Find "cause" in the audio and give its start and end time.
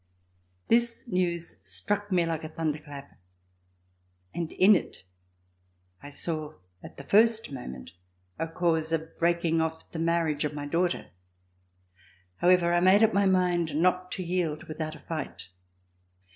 8.47-8.91